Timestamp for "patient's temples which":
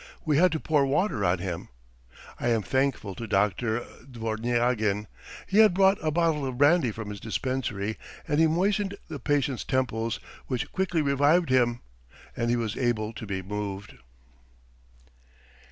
9.19-10.71